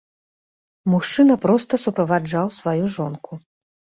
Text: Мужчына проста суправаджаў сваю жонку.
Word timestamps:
Мужчына 0.91 1.35
проста 1.43 1.73
суправаджаў 1.83 2.47
сваю 2.59 2.85
жонку. 2.97 3.39